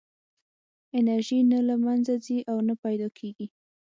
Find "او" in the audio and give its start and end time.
2.51-2.57